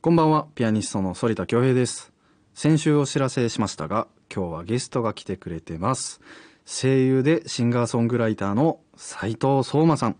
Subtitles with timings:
[0.00, 2.12] こんばんは、ピアニストの反田恭平です。
[2.54, 6.20] 先週お知らせしましたが、今日はゲストが来てくれてます。
[6.64, 10.16] 声優でシンガーソングライターの斉藤相馬さん。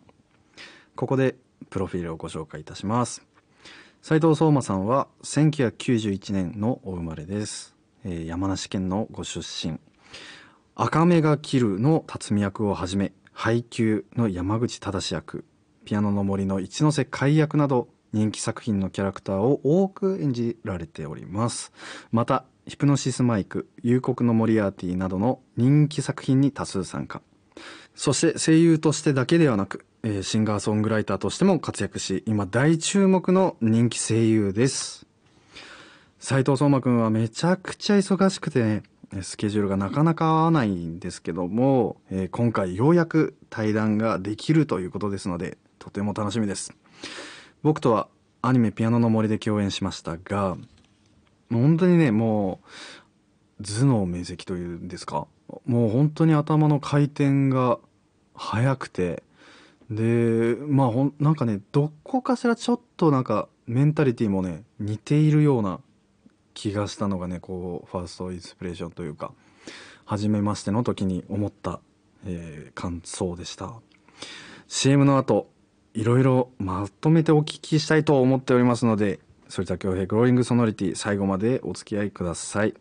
[0.97, 1.37] ここで
[1.71, 3.25] プロフィールをご紹介いたします。
[4.03, 7.77] 斉藤相馬さんは1991年のお生まれです。
[8.05, 9.79] えー山梨県のご出身。
[10.75, 15.45] 赤目が切るの辰巳役をはじめ、配給の山口忠役、
[15.85, 21.73] ピアノの森の一ノ瀬海役など、人気作品のキャラクターを多く演じられております。
[22.11, 27.23] また、ヒプノシスマイク、幽谷のモリアーティなどの人気作品に多数参加。
[27.95, 35.07] そして声優としてだけではなく、えーシンガーソングライターとしても活躍し、今大注目の人気声優です。
[36.21, 38.83] 斉藤相馬くんはめちゃくちゃ忙しくてね、
[39.23, 46.73] スケジュールがなかなか合わないんですけども、えー今回ようやく対談ができるということですので、とても楽しみです。
[47.63, 48.09] 僕とは
[48.43, 50.57] アニメピアノの森で共演しましたが、
[51.49, 52.61] もう本当にね、も
[53.61, 55.27] う、頭脳明晰というんですか、
[55.67, 57.79] もう本当に頭の回転が
[58.35, 59.23] 速くて、
[59.91, 65.81] で、まあほん、なんかね、どこかしらちょっとなんかメンタリティもね、似ているような
[66.55, 69.33] 気がしたのがね、こう、ファーストインスピレーションというか、
[70.05, 71.81] 初めましての時に思った、
[72.25, 73.73] えー感想でした。
[74.69, 75.51] CM の後、
[75.95, 82.75] いろいろまとめてお聞きしたいと思っておりますので、反田恭平グローイングソノリティ最後までお付き合いください。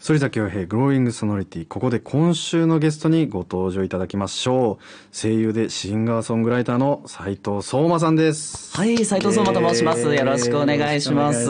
[0.00, 10.02] 反田恭平グローイングソノリティここで今週のゲストにご登場いただきましょう声優でシンガーソングライターの斉藤相馬さんですはい、斉藤相馬と申します。
[10.02, 11.48] えーよろしくお願いします。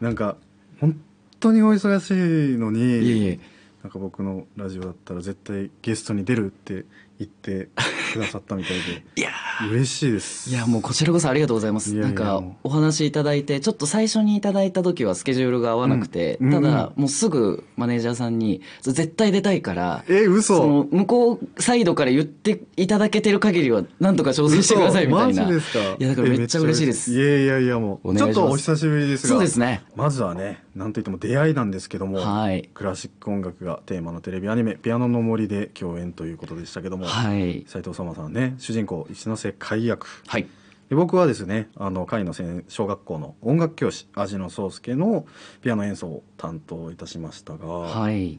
[0.00, 0.36] なんか
[0.80, 1.00] 本
[1.38, 3.51] 当にお忙しいのにいえいえ
[3.82, 6.84] なんか僕のラジオだったら絶対ゲストに出るって
[7.18, 7.68] 言って
[8.12, 9.04] くださったみたいで。
[9.16, 9.30] いや
[9.70, 10.50] 嬉しいです。
[10.50, 11.94] いやもうこちらこそありがとうございます。
[11.94, 16.54] なんかもお話いただいてちょっと最初にいただいた時はスケジュールが合わなくて、うん。
[16.54, 20.04] うんただもうすぐマネージャーさんに絶対出たいから。
[20.08, 20.56] え嘘。
[20.56, 25.42] その向こうサイドから言っていただけてる限りはなんとか調整してくださいみたいな。
[25.42, 25.42] 嘘。
[25.42, 25.78] マジですか。
[25.98, 27.12] いやだからめっちゃ嬉しいです。
[27.12, 29.28] いいやいやいやもうちょっとお久しぶりですが。
[29.30, 29.82] そうですね。
[29.96, 32.68] まずはねなんといっても出会いなんですけども、はい。
[32.74, 37.64] クラシック音楽がテーマのテレビアニメ「ピアノの森」で共演ということでしたけども、はい。
[37.66, 40.46] 斉藤様さんね主人公一ノ瀬海役はい。
[40.88, 45.24] で僕はですねあの海の先小学校の音楽教師味野宗介の
[45.62, 48.38] ピアノ演奏を担当いたしましたが、はい。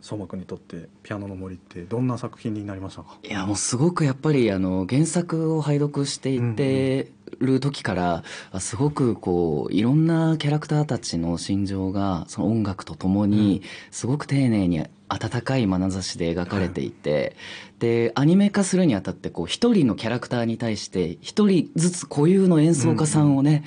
[0.00, 3.18] 相馬君にとって「ピアノの森」ってどんな作品になりましたか？
[3.22, 13.62] いやもうすごくやっぱりあの原作を拝読していてる時から、あすごくこういろんなキャラクターたちの心情がその音楽とともに
[13.92, 17.36] すごく丁寧に温かい眼差しで描かれていて、
[17.82, 23.64] でアニメ化するにあたってこう一人のキャラクターに対して一人ずつ固有の演奏家さんをね、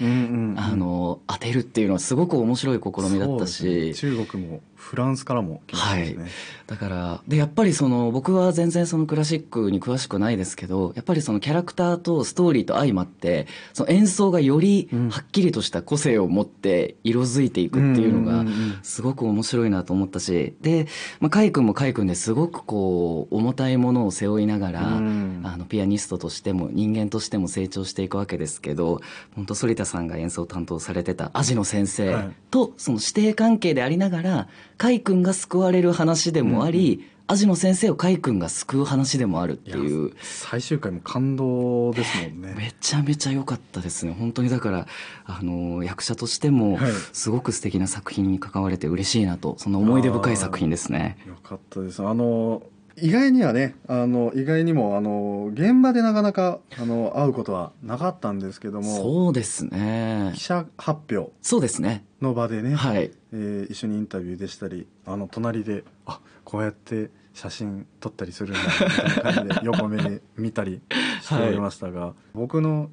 [0.58, 6.28] あの当てるっていうのはすごく面白い試みだったし、ね中国もフランスからも来ましたしね、
[6.68, 15.10] だからでやっぱりその僕は全然そのクラシックに詳しくないですけどやっぱりそのキャラクターとストーリーと相まってその演奏がよりうん。
[15.10, 18.46] はっきりとした個性を持って色づいていくっていうのが
[18.84, 20.56] すごく面白いなと思ったし。
[20.62, 20.88] で、
[21.20, 25.42] まあ、カイ君もカイ君ですごくこう重たいものを背負いながら、うん。
[25.44, 29.02] あのピアニストとしても人間としても成長していくわけですけど
[29.36, 32.32] 本当反田さんが演奏を担当されてたアジノ先生はい。
[32.52, 40.12] とその師弟関係でありながらカイ君が救われる話でもあり、アジノ先生をカイ君が救う話でもあるっていう。
[40.22, 42.54] 最終回も感動ですもんね。
[42.56, 44.16] めちゃめちゃ良かったですね。
[44.18, 44.88] 本当にだから
[45.26, 46.92] あの役者としてもはい。
[47.14, 51.18] すごく素敵な作品に関われて嬉しいなとその思い出深い作品ですね。
[51.28, 52.04] よかったです。
[52.04, 52.62] あの
[52.98, 60.32] 意外にはねあの意外にもあの現場でなかなかあの会うことはなかったんですけどもそうですね。
[60.36, 62.06] 記者発表そうですね。
[62.22, 63.12] の場でね、はい。
[63.34, 70.80] えー一緒にインタビューでしたりあの隣であこうやって写真撮ったりするんだみたいな感じで 横目で見たり
[71.22, 72.90] しておりましたが、僕の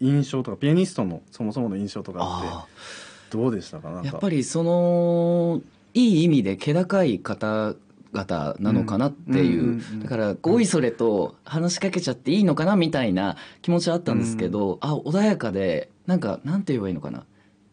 [0.00, 3.90] 印象とかピアニストのそもそもの印象とかあってどうでしたか？
[3.90, 4.06] なんか。
[4.08, 5.60] やっぱりその
[5.94, 10.00] いい意味で気高い方々なのかなっていう,、うんうんうんうん。
[10.00, 17.24] だからおいそれと話しかけちゃっていいのかなみたいな気持ちはあったんですけど、あ穏やかでなんかなんて言えばいいのかな。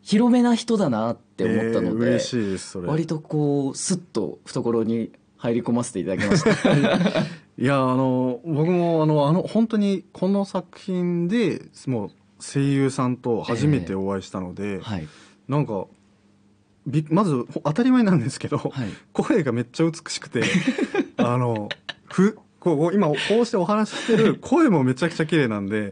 [0.02, 2.88] 広めな人だなって思ったので、えーですそれ。
[2.88, 6.50] 割とこうスッと懐に入り込ませていただきました。
[7.58, 12.10] いやあの僕もあのあの本当にこの作品でもう
[12.40, 15.08] 声優さんと初めてお会いしたので、はい、
[15.48, 15.88] なんかび
[17.10, 18.72] まずほ当たり前なんですけど、はい、
[19.14, 20.44] 声がめっちゃ美しくて
[21.18, 21.70] あの
[22.06, 25.92] ふこう今こうしてお話ししてる声もめちゃくちゃ綺麗なんで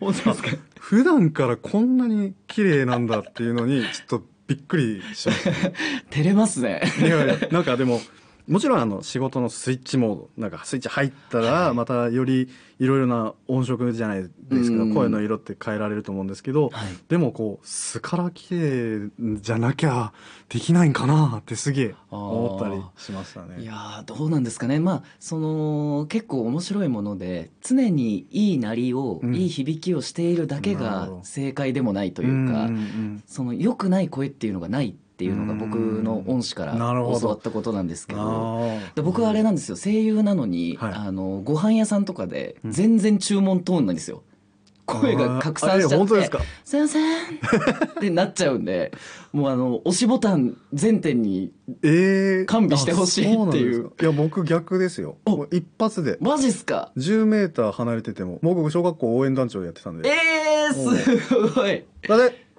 [0.80, 5.52] 普段からこんなに綺麗なんだっていうのにちょっとびっくりしました
[6.12, 6.82] 照れますね。
[7.00, 8.02] いやいやなんかでも
[8.48, 12.50] もちろんあの仕事のスイッチモードなんかスイッチ入ったらまたより
[12.80, 14.30] いろいろな音色じゃないで
[14.64, 14.94] すけどうん。
[14.94, 16.90] 声の色って変えられると思うんですけどはい。
[17.10, 19.10] でもこう素から綺麗
[19.40, 20.14] じゃなきゃ
[20.50, 23.62] できないんかなってすげえ思ったりしましたね。
[23.62, 24.80] いやーどうなんですかね。
[24.80, 29.36] まあその結構面白いもので常にいい鳴りを、うん。
[29.36, 32.70] いい響きをしているだけが正解でもないというか、
[33.28, 38.70] その良くない声っていうのがないっていうのが僕の恩師から教わったことなんですけうんど。
[38.96, 39.78] で僕はあれなんですよ。
[39.78, 40.94] 声優なのに、はい。
[40.94, 42.72] あのご飯屋さんとかでうん。
[42.72, 44.24] 全然注文トーンなんですよ、
[44.86, 48.92] 声が拡散しちゃってすか「すいません」ってなっちゃうんで
[49.32, 51.52] もうあの押しボタン全点に
[51.84, 53.92] えー、完備してほしいっていう。
[54.02, 55.18] いや僕逆ですよ。
[55.52, 56.18] 一発で。
[56.20, 58.40] マジっすか？10メーター離れてても。
[58.42, 60.10] 僕小学校応援団長やってたんで。
[60.10, 61.86] えー、すごい。
[62.08, 62.51] だで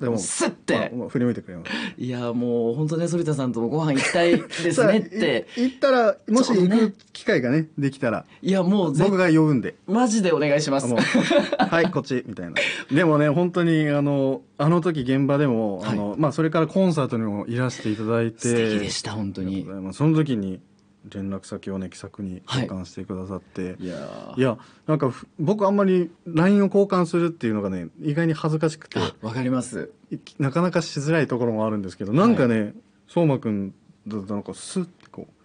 [0.00, 0.74] でもスッて。
[0.74, 1.70] まあまあ振り向いてくれます。
[1.98, 5.46] いやもう本当ね反田さんともご飯行きたいですねって。
[5.56, 9.74] い行ったらもし行く機会がねできたらいやもうぜ僕が呼ぶんで。
[9.86, 10.86] マジでお願いします。
[10.92, 12.54] はいこっちみたいな。
[12.90, 18.40] でもね本当にあのあの時現場でも、あのまあそれからコンサートにもいらしていただいて。
[18.40, 19.66] 素敵でした本当に。
[19.92, 20.60] その時に
[21.08, 22.62] 連絡先をね気さくにはい。
[22.62, 24.38] 交換してくださって、いやー。
[24.38, 28.98] いやなんかふ僕あんまり LINE を交換するっていうのがね意外に恥ずかしくて。
[28.98, 29.92] あわかります。
[30.10, 32.74] いなかなかしづらいところもあるんですけどなんかね
[33.08, 33.74] 相馬、くん
[34.06, 35.39] だとなんかスッてこう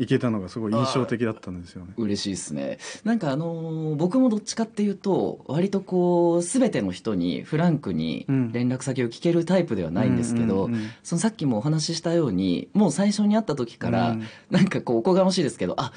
[0.00, 1.92] いけたのがすごい印象的だったんですよね。
[1.98, 2.78] 嬉しいですね。
[3.04, 8.52] なんかあのー僕もどっちかっていうと割とこう全ての人にフランクにうん。
[8.52, 14.22] 連絡先を聞けるタイプではないんですけど、うんうんうんそのさっきもお話ししたようにもう最初に会った時から、うん。
[14.50, 15.92] なんかこうおこがましいですけどあ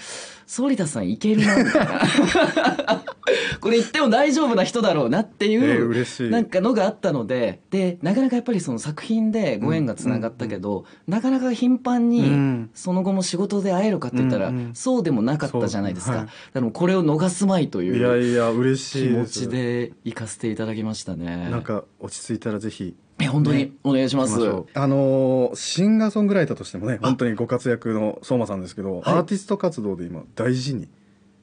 [0.48, 2.02] 反田さんいけるなみたいな。
[3.62, 6.30] これ言っても大丈夫な人だろうなっていう、えー嬉しい。
[6.30, 12.70] なんかのがあったのででなかなかやっぱりその作品でご縁がつながったけど、なかなか頻繁に、うん。
[12.74, 14.76] その後も仕事で会えるかって言ったら、うんうん。
[14.76, 16.28] そうでもなかったじゃないですか。
[16.54, 19.40] でもうこれを逃すまいといやいういや嬉し気持いです。
[19.42, 21.50] ちで行かせていただきましたね。
[21.50, 22.96] なんか落ち着いたらぜひ。
[23.20, 23.72] え本当に？
[23.84, 24.34] お願いします。
[24.74, 29.14] あのーシンガーソングライターとしてもね本当にご活躍の相馬さんですけど、はい。
[29.16, 30.88] アーティスト活動で今大事に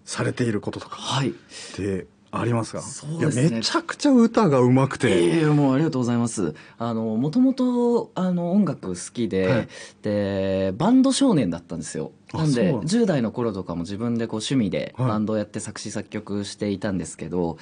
[0.05, 1.31] されていることとかはい。
[1.31, 1.32] っ
[1.76, 2.82] てありますか？
[2.82, 3.43] そうですね。
[3.43, 6.55] いやめちゃくちゃ歌がうまくて、ええもうありがとうございます。
[6.79, 9.69] あのもともとあの音楽好きで、はい。
[10.02, 12.11] でバンド少年だったんですよ。
[12.32, 12.87] あなんでそうなんだ。
[12.87, 15.09] 10代の頃とかも自分でこう趣味ではい。
[15.09, 17.59] バンドをやって作詞作曲していたんですけど、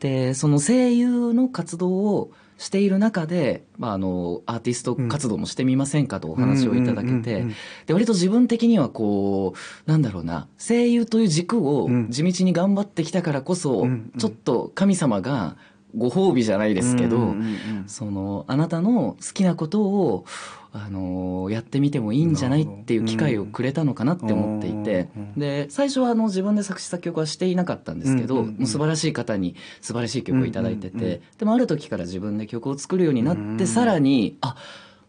[0.00, 7.46] でその声優の活動をしている中で、まあ、あのアーティスト活動もしてみませんかとお話をいただけて
[7.86, 12.10] で割と自分的にはこうなんだろうな声優という軸をうん。
[12.10, 14.18] 地道に頑張ってきたからこそ、うんうん。
[14.18, 15.56] ちょっと神様が
[15.96, 17.34] ご褒美じゃないですけど、
[17.86, 20.24] そのあなたの好きなことを
[20.74, 25.34] あのやってみてもいいんじゃないっていう機会をくれたのかなって思っていて、うん。
[25.36, 28.66] で最初はあの自分で作詞作曲はしていなかったんですけど、うんうんうん。
[28.66, 31.20] 素晴らしい方に素晴らしい曲をいただいてて、うんうんうん。
[31.38, 34.56] でもある時から自分で曲を作るようになって、うんさらにあ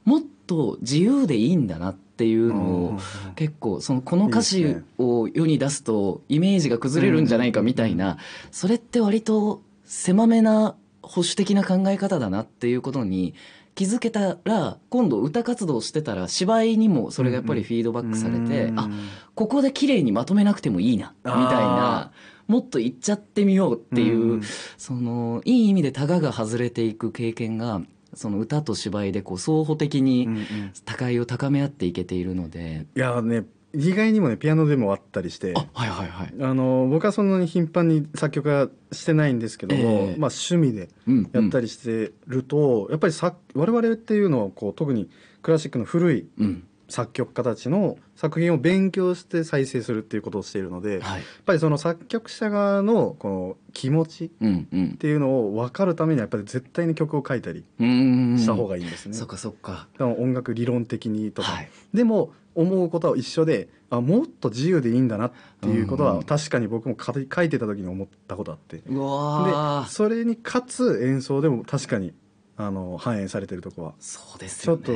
[0.04, 3.00] もっと自由でいいんだなっていうのを、うん
[3.36, 8.18] 結構そのこの歌詞を世に出すとイメージが崩れるんじゃないかみたいな
[8.52, 13.34] それって割と狭めな保守的な考え方だなっていうことに
[13.76, 18.90] 気づけたら今度歌活動してたら芝居にもそれがやっぱりフィードバックされて、うんあ
[19.36, 22.12] ここで綺麗にまとめなくてもいいなみたいな
[22.48, 24.42] もっと言っちゃってみようっていう、うん
[24.78, 27.82] そのいい意味でタガが外れていく経験が
[28.14, 30.44] その歌と芝居でこう双方的にうんうん。
[30.86, 40.16] 高いを高め合っていけているので、いやね意外にもねピアノでもあったりしてあはいはいはい、あの僕はそんなに頻繁に作曲はしてないんですけども、ええ。
[40.18, 41.30] まあ趣味でうん。
[41.34, 45.10] やったりしてると、やっぱりさ我々っていうのはこう特に
[45.42, 58.38] クラシックの古いうん作曲家たちの作品を勉強して再生するっていうことをしているので、やっはいぱりその作曲者側のこの気持ちっていうのを分かるためにはやっぱり絶対に曲を書いたりうん。
[58.38, 59.16] した方がいいんですね。
[59.16, 59.88] そっかそっか。
[60.00, 61.70] 音楽理論的にとか、はい。
[61.96, 65.32] でも思うことは一緒であもっと自由でいいんだなっ
[65.62, 66.18] ていうことうん。
[66.18, 68.78] は確かに僕も書い書いてた時に思ったことあって。
[68.78, 69.90] でうわー。
[69.90, 72.14] それにかつ演奏でも確かに
[72.56, 73.94] あの反映されてるとこは。
[74.00, 74.92] そうですちょっと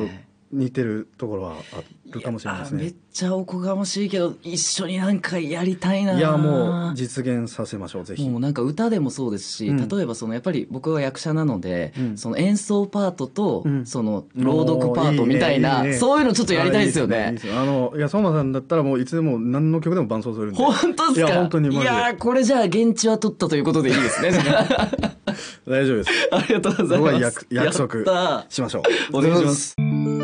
[0.52, 6.12] 似てるところはあるかもしれないですやめっねちゃおこがましいけど一緒になんかやりたいな。
[6.14, 8.28] いいやもう実現させましょうぜひ。
[8.28, 9.88] もうなんか歌でもそうですし、うん。
[9.88, 12.16] 例えばそのやっぱり僕は役者なので、うん。
[12.18, 13.84] その演奏パートとうん。
[13.86, 15.88] その朗読パートみたいな、おーいいね。
[15.88, 17.34] いいねそういうのちょっとやりたいですよね。
[17.54, 20.56] あのいや相馬さんだったらもういつでも何の曲でも伴奏するんで。
[20.56, 21.32] 本当ですか？
[21.32, 24.30] いや本当にいやーこれじゃあ現地は取ったということでいいですね。
[25.68, 26.10] 大丈夫です。
[26.32, 27.20] ありがとうございます。
[27.20, 29.12] 約約束しましょう。
[29.12, 29.18] ー。
[29.18, 30.17] お願いします。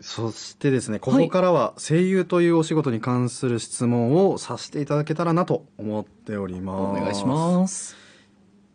[0.00, 7.00] そしてですねここからは声優というお仕事に関する質問をさせていただけたらなと思っております。
[7.00, 7.96] お願いします。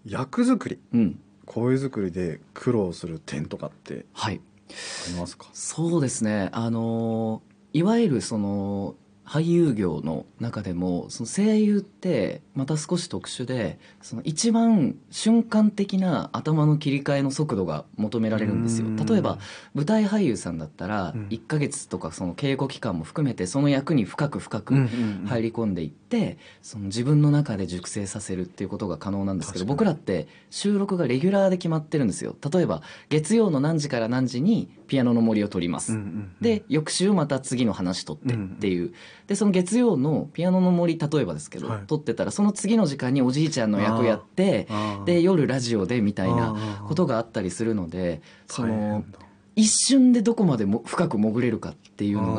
[0.05, 0.79] 役作り。
[0.93, 1.19] うん。
[1.45, 4.39] 声作りで苦労する点とかってはい。
[4.69, 5.47] ありますか？
[5.51, 6.47] そうですね。
[6.53, 7.41] あの
[7.73, 18.87] いわゆるその俳優業の中でもその声優ってまた少し特殊でその一番瞬間的な頭の切り替えの速度が求められるんですよ。
[18.87, 18.95] うん。
[18.97, 19.37] 例えば
[19.73, 21.27] 舞台俳優さんだったらうん。
[21.27, 32.35] 1ヶ月とかその稽古期間も含めてその役に深く深く入り込んでいってその自分の中で熟成させるっていうことが可能なんですけど確僕らって収録がレギュラーで決まってるんですよ。
[32.51, 35.97] 例えば月曜の何時から何時にピアノの森を撮ります、
[36.41, 38.91] で翌週また次の話撮ってっていう、
[39.25, 41.87] でその月曜のピアノの森例えばですけど、はい。
[41.87, 44.67] 撮ってたらその次の時間におじいちゃんの役やって
[45.05, 49.05] で夜ラジオでみたいなことがあったりするのでその
[49.55, 52.35] 一瞬でどこまでも深く潜れるかっていうの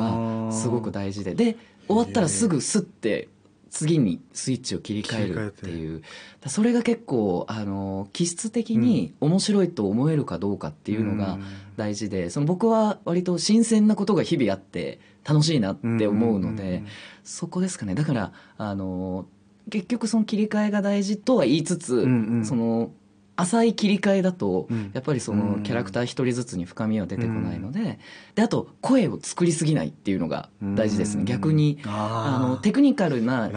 [0.46, 1.34] がすごく大事で。
[1.34, 1.56] で
[1.88, 3.28] 終わったらすぐスッて
[3.72, 6.02] 次にスイッチを切り替えるっていう。
[6.42, 11.38] だそれが結構あの気質的に面白いと思えるかどうかっていうのが
[11.76, 16.84] 大事でその僕は割と新鮮なことが日々あって楽しいなって思うので
[17.24, 17.94] そこですかね。
[17.94, 19.26] だからあの
[19.70, 22.02] 結局その切り替えが大事とは言いつつ、
[22.44, 22.90] その
[23.36, 24.90] 浅い切り替えだと、うん。
[24.92, 27.98] やっぱりそのキャラクター一人ずつに深みは出てこないので,、
[28.34, 33.50] であと声を作りすぎないっていうのが大事ですね、うん逆にあのテクニカルな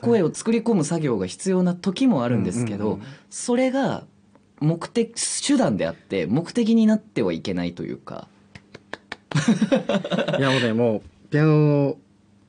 [0.00, 2.98] 声を作り込む作業が必要な時もあるんですけど、
[3.30, 4.04] それが
[4.60, 5.14] 目的
[5.46, 8.28] 手段であって目的になってはいけないというか。
[10.38, 11.96] いやもうねもうピアノ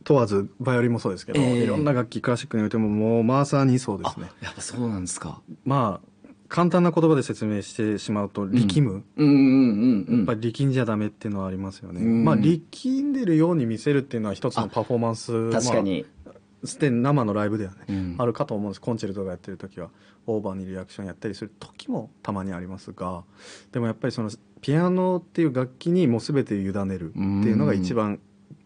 [0.03, 1.63] 問わずバイオリンもそうですけど、ええ。
[1.63, 4.29] いろんな楽器クラシックにおいてももうまさにそうですね。
[4.41, 5.41] やっぱそうなんですか。
[5.65, 6.12] まあ
[6.53, 12.23] 簡単な言葉で説明してしまうと力む、うんうんうんうんやっぱり力んじゃダメっていうのはありますよね、うん。
[12.23, 18.15] まあ力んでるように見せるっていうのは一つのパフォーマンス確かに、まあ、すでに生のライブではね、うん。
[18.19, 18.81] あるかと思うんです。
[18.81, 19.89] コンチェルトがやってる時は
[20.27, 23.23] オーバーにリアクションやったりする時もたまにありますが
[23.71, 24.29] でもやっぱりその
[24.61, 28.19] ピアノっていう楽器にもう全て委ねるっていうのが一番、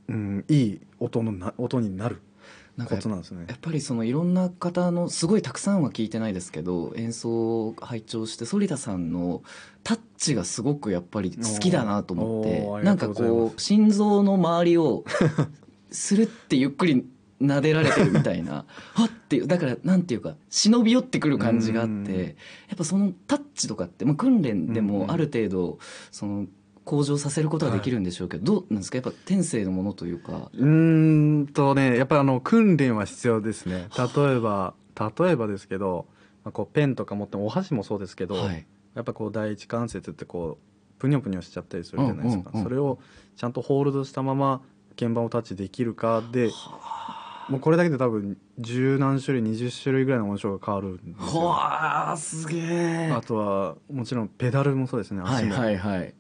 [0.10, 2.22] うん、いい音のな音になる
[2.78, 3.46] なんかコツなんですね。
[3.50, 7.30] やっぱりそのいろんな方のすごいたくさんは聞いてないですけど演奏
[7.68, 9.42] を拝聴して反田さんの
[9.84, 15.04] タッチがすごくやっぱり好きだなと思ってなんかこう心臓の周りを
[15.90, 17.04] スルってゆっくり
[17.42, 22.04] 撫でられてるみたいな はっていうだからなんていうか忍び寄ってくる感じがあっうん。
[22.04, 22.36] て
[22.68, 25.80] やっぱそのタッチとかって、まあ、訓練でもある程度
[26.12, 26.46] その
[26.88, 28.98] 向上させることはできるんでしょうけど、どうなんですか？
[28.98, 30.50] やっぱ天性のものというか。
[30.54, 33.90] うーんとねやっぱりあの訓練は必要ですね。
[33.98, 34.74] 例えば
[35.20, 36.08] 例えばですけど、
[36.44, 38.66] まあ、こうペンとか持ってもお箸もそうですけど、はい。
[38.96, 42.64] やっぱこう第一関節ってこうプニョプニョしちゃったりするじゃないですか、うんうんうん。
[42.64, 42.98] それを
[43.36, 44.62] ちゃんとホールドしたまま
[45.00, 46.50] 鍵盤をタッチできるかで
[47.50, 51.46] もうこれだけで多分十何種類20種類ぐらいの音色が変わるんですよ。
[51.46, 53.12] わあすげえ。
[53.12, 55.22] あとはもちろんペダルもそうですね。
[55.22, 56.14] はい足も、はいはい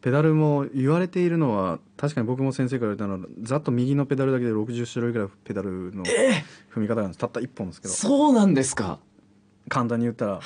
[0.00, 7.18] ペダルも言われているのは確かに僕も先生から言われたのはざっと右のペダルだけで60種類ぐらいペダルの踏み方があるんです。
[7.18, 7.94] たった1本ですけど。
[7.94, 8.98] そうなんですか
[9.70, 10.40] 簡単に言ったら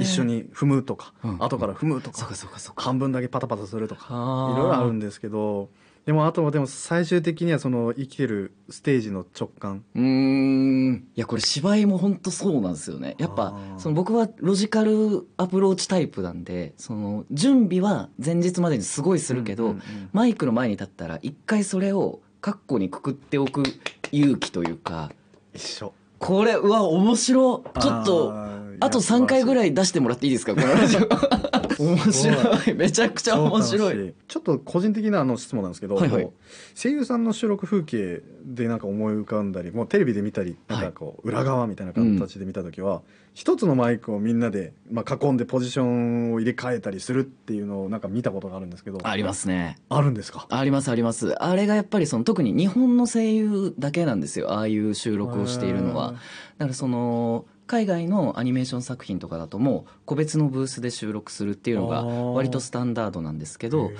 [0.00, 1.42] 一緒に踏むとか、うん。
[1.42, 2.84] 後から踏むとかそうかそうかそうか。
[2.84, 4.06] 半分だけパタパタするとか
[4.54, 5.70] いろいろあるんですけど
[6.04, 9.84] でもあとはでも最終的にはその生きてるステージの直感。
[9.94, 10.94] うーん。
[11.14, 13.14] いやこれ芝居も本当そうなんですよね。
[13.18, 19.76] やっぱその僕はロジカルアプローチタイプなんでその準備は前日までにすごいするけど、
[20.12, 23.62] マイクの前に立ったら一回それをカッコにくくっておく
[24.10, 25.12] 勇気というか
[25.54, 28.32] 一緒これうわ面白ちょっと
[28.78, 31.00] あと3回ぐらいい出してもらっていいですかこのラジオ
[31.82, 32.74] 面白い。
[32.74, 34.14] めちゃくちゃ面白い。
[34.28, 36.30] ちょっと個人的なあの質問なんですけど、はいはい。
[36.74, 43.02] 声優さんの収録風景でなんか思い浮かんだりもうテレビで見たりなんかこう裏側みたいな形で見た時は、
[43.34, 49.78] 一つのマイクをみんなで、まあ、囲んでポジションを入れ替えたりするっていうのをなんか見たことがあるんですけどありますね。
[49.88, 50.46] あるんですか？
[50.50, 51.32] ありますあります。
[51.42, 54.52] あれがやっぱりその特に日本の声優だけなんですよ。
[54.52, 56.12] ああいう収録をしているのは。
[56.58, 63.90] だからその海外のアニメーション作品とかだともう個別のブースで収録するっていうのが割とスタンダードなんですけど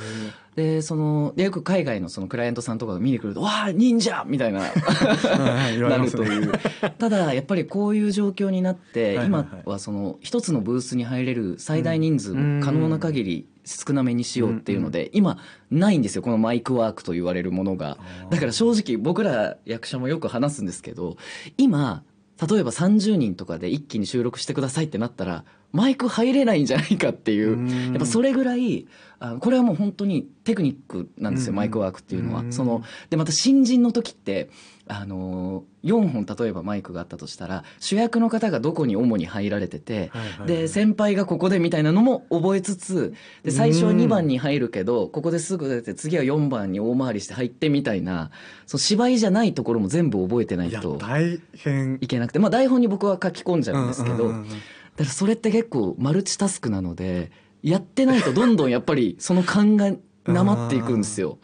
[0.56, 6.52] へでそのでよく海外のそのクライアントさんとかが見に来ると「わあ忍者!」みたいななるという。
[6.98, 15.38] ただやっぱりこういう状況になって今はその一つのブースに入れる最大人数も可能な限り少なめにしようっていうので今
[15.70, 17.96] ないんですよこのマイクワークと言われるものが。
[18.30, 21.16] だから正直僕ら役者もよく話すんですけど
[21.56, 22.02] 今
[22.48, 27.58] 例えば30人とかで一気に収録してくださいってなったらマイク入れないんじゃないかっていう。
[27.58, 27.68] うん。
[27.90, 28.86] やっぱそれぐらい
[29.18, 31.56] あこれはもう本当にテクニックなんですよ、うん。
[31.56, 32.40] マイクワークっていうのは。
[32.40, 32.52] うん。
[32.52, 34.50] そのでまた新人の時って
[34.88, 40.48] あの4本例えばマイクがあったとしたら主役の方がどこに主に入られてて、はいはいはい。
[40.48, 48.30] で先輩がここでみたいなのも覚えつつで最初は2番に入るけどここですぐ出て次は4番に大回りして入ってみたいな
[48.66, 51.98] そう芝居じゃないところも全部覚えてないと大変。
[52.00, 54.48] いけなくて、まあ、台本に僕は書き込んじゃうんですけど、うんうんうんうん。
[54.48, 54.54] だ
[54.98, 57.30] からそれって結構マルチタスクなので
[57.62, 59.92] やってないとどんどんやっぱりその勘が
[60.26, 61.38] なまっていくんですよ。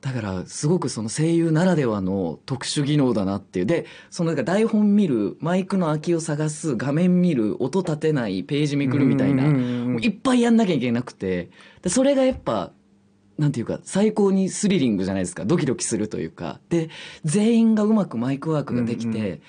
[0.00, 3.66] だからすごくその声優ならではの特殊技能だなっていう。
[3.66, 11.50] でそのなんか台本見るマイクの空きを探す画面見る音立てないページめくるみたいなもういっぱいやんなきゃいけなくて。
[11.82, 12.72] でそれがやっぱ
[13.38, 15.44] なんていうか最高にスリリングじゃないですか。
[15.44, 16.60] ドキドキするというか。
[16.68, 16.90] で
[17.24, 19.40] 全員がうまくマイクワークができて、うんう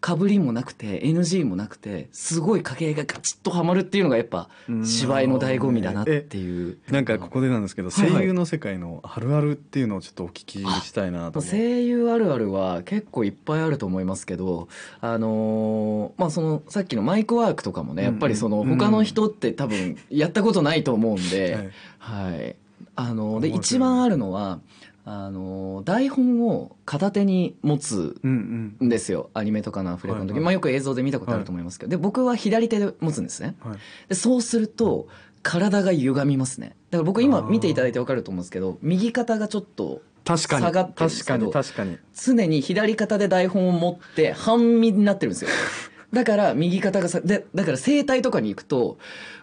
[0.00, 6.78] かぶりもなくて NG もなくてすごい掛け合いがガチッとはまるっていうのがやっぱうん芝居の醍醐味だなっていう。
[6.90, 11.40] なんかここでなんですけど、はいはい声優の世界のあるあるっていうのをちょっとお聞きしたいなと。
[11.40, 14.68] 声優あるあるは結構いっぱいあると思いますけど、
[15.00, 22.56] あのーまあそのさっきのマイクワークとかもね、やっぱりそのうんうん他の人って多分やったことないと思うんで、 はいはい。
[22.94, 24.60] あので一番あるのは
[25.10, 28.86] あの台本を片手に持つうんうん。
[28.88, 29.30] んですよ。
[29.32, 30.44] アニメとかのアフレコの時、はいはい。
[30.44, 33.54] まあ、よく映像で見たことあると思いますけど、で僕は左手で持つんですね。
[33.60, 33.78] はい。
[34.10, 35.08] でそうすると
[35.42, 36.76] 体が歪みますね。
[36.90, 40.62] だから僕今見ていただいて分かると思うんですけど右肩がちょっと確かに。
[40.66, 41.98] 下がってるんです確かけどに確かに。
[42.14, 45.48] 常に左肩で台本を持って半身になってるんですよ。
[46.12, 48.98] だから右肩がさでだから整体とかに行くと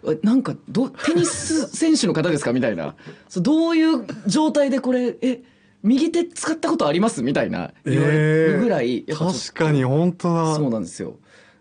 [0.07, 2.53] えなんかどテニス選手の方ですか？
[2.53, 2.93] みたいな。
[3.29, 5.41] そうどういう状態でこれえ
[5.86, 7.24] 右手使ったことあります？
[7.24, 10.56] みたいな言われるぐらい、やっぱちょっと確かに本当だ。
[10.56, 11.18] そうなんですよ。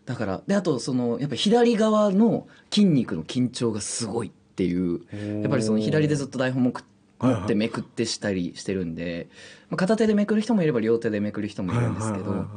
[0.07, 5.01] だからであとそのやっぱ左側の筋肉の緊張がすごいっていう
[5.43, 6.85] やっぱりその左でずっと台本もく
[7.19, 7.41] はいはい。
[7.41, 9.29] 持ってめくってしたりしてるんで、
[9.71, 12.53] まあ片手でめくる人もいれば両手でめくる人もいるんですけど、はいはいは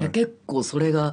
[0.00, 1.12] いはい結構それが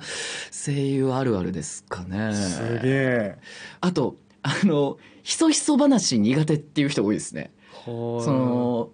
[0.52, 2.36] 声優あるあるですかね。
[2.36, 3.38] すげえ。
[3.82, 7.52] あとあのひそひそ話苦手っていう人多いですね。
[7.84, 8.90] そその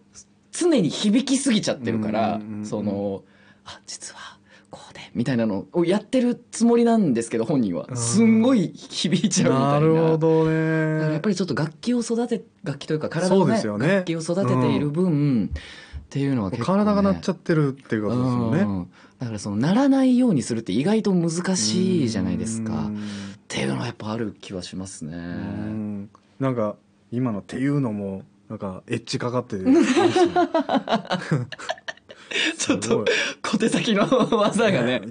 [0.51, 3.23] 常に響きすぎちゃってるから、その
[3.65, 4.37] あ実は
[4.69, 7.87] こうでみたいなのをやってるつもりなんですけど本人は。
[7.89, 7.97] うん。
[7.97, 9.71] すんごい響いちゃうみたいな。
[9.73, 11.11] なるほどね。
[11.11, 13.87] やっぱりちょっと楽器を育て楽器というか体の、ねですよね。
[13.87, 18.59] 楽器を育てている分、っていうのは結構、ね、体が鳴っちゃってるっていうことですよね。
[18.61, 18.91] うん。
[19.19, 22.73] だからその鳴らないようにするって意外と難しいじゃないですか。
[22.73, 22.95] うん。
[22.95, 22.99] っ
[23.47, 25.15] ていうのはやっぱある気はしますね。
[25.15, 26.09] うん。
[26.39, 26.75] なんか
[27.11, 29.63] 今のっていうのもなんかエッジかかってる。
[32.57, 33.05] ちょっと
[33.41, 35.01] 小手先の技がね。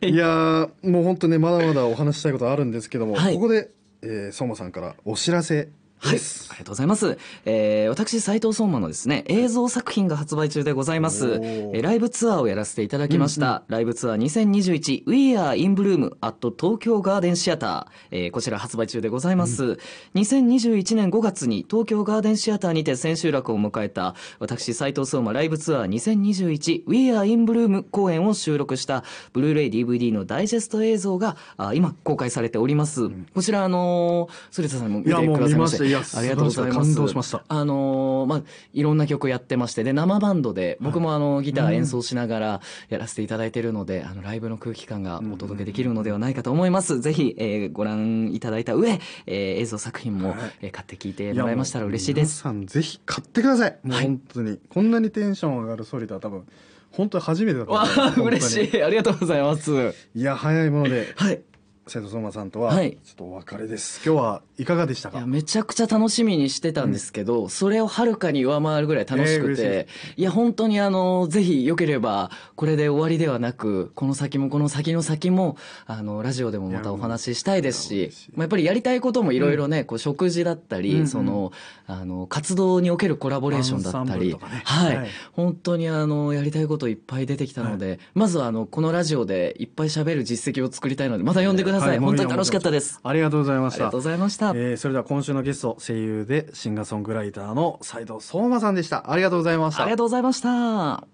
[0.00, 3.34] いやーもう本当ねまだまだお話ししたいことあるんですけども、はい。
[3.34, 5.70] ここで、えー、相馬さんからお知らせ
[6.02, 7.18] はい、ありがとうございます。
[7.44, 11.32] えー、私、斉藤相馬のですね、映像作品が発売中でございます。
[11.32, 13.64] おえーーライブツアーをやらせていただきました。
[13.68, 17.86] ライブツアー 2021We Are in Bloom at 東京ガーデンシアター。
[18.12, 19.78] えーこちら発売中でございます。
[20.14, 33.10] 2021年5月に東京ガーデンシアターにて千秋楽を迎えた、私、斉藤相馬ライブツアー 2021We Are in Bloom 公演を収録した、ブルーレイ DVD のダイジェスト映像が、あ今公開されております。
[33.34, 36.78] こちら、あのー、反田さんも見てくださいましたいやありがとうございます。
[36.78, 47.00] 感動しましたあのーまあ、いろんな曲やってまして、で、生バンドで、僕もあの、ギター演奏しながらやらせていただいてるので、あの、ライブの空気感がお届けできるのではないかと思います。
[47.00, 52.42] ぜひ、えーご覧いただいた上、えー映像作品も、えー買って聞いてもらえましたら嬉しいです。
[52.44, 56.46] 皆さんぜひ買ってくださいもうはい本当に、こんなにテンション上がるソリダは多分
[56.92, 58.82] 本当に初めてだと思わあ、う本当に嬉しい。
[58.82, 59.94] ありがとうございます。
[60.14, 61.40] いや早いものではい。
[61.86, 62.98] 瀬戸相馬さんとははい。
[63.04, 65.26] ちょっとお別れです、今日はいかがでしたか？
[65.26, 81.08] めちゃくちゃ楽しみにしてたんですけど、それをはるかに上回るぐらい楽しくえーいや本当にあのぜひよければこれで終わりではなくこの先もこの先の先もあのラジオでもまたお話ししたいですしまあ、やっぱりやりたいこともいろいろね、こう食事だったり、うんうん。
[81.08, 81.52] その
[81.86, 84.38] あの活動におけるコラボレーションだったり、ね。
[84.64, 85.08] はい、はい。
[85.32, 93.00] 本当にあのやりたいこといっぱい出てきたので、まずはあのこのラジオでいっぱい喋る実績を作りたいのでまた呼んでください、はい本当に楽しかったです。
[93.02, 93.78] ありがとうございました。
[93.78, 99.10] ありがとうございました、えーそれでは今週のゲスト声優でシンガーソングライターの斉藤相馬さんでした。
[99.10, 99.82] ありがとうございました。
[99.82, 101.04] ありがとうございました.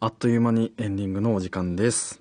[0.00, 2.20] あっという間にエンディングのお時間です。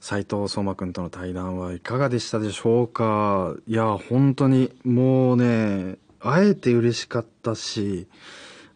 [0.00, 3.54] 斉藤相馬くんとの対談はいかがでしたでしょうか。
[3.66, 8.06] いや本当にもうね会えて嬉しかったし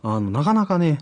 [0.02, 0.98] あのなかなかね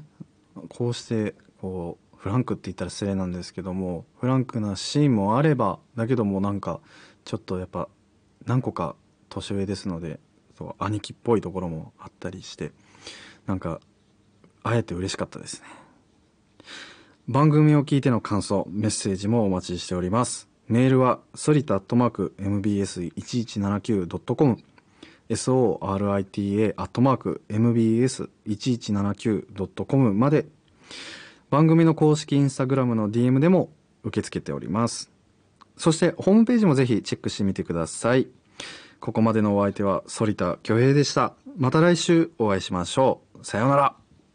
[0.69, 6.81] こうしてこうフランクって言ったら失礼なんですけどもフランクなシーンもあればだけどもなんか
[7.25, 7.89] ちょっとやっぱ
[8.47, 8.97] 何個か
[9.29, 10.21] 年上ですので
[10.57, 12.73] そう兄貴っぽいところもあったりして
[13.47, 13.81] なんか
[14.63, 15.67] 会えて嬉しかったですね。
[17.29, 20.49] 番組を聞いての感想メッセージもお待ちしております。
[20.69, 24.59] メールはソリタアットマーク MBS1179.com
[25.31, 30.47] sorita アットマーク MBS1179.com まで。
[31.51, 33.71] 番組の公式インスタグラムの DM でも
[34.05, 35.11] 受け付けております。
[35.77, 38.29] そしてホームページもぜひチェックしてみてください。
[39.01, 41.35] ここまでのお相手は反田恭平でした。
[41.59, 43.45] また来週お会いしましょう。
[43.45, 44.00] さようなら。